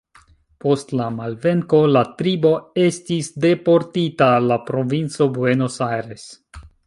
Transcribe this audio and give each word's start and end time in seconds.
Post 0.63 0.93
la 0.99 1.09
malvenko 1.17 1.81
la 1.97 2.01
tribo 2.21 2.53
estis 2.85 3.31
deportita 3.45 4.33
al 4.39 4.51
la 4.53 4.59
provinco 4.73 5.29
Buenos 5.39 5.79
Aires. 5.89 6.27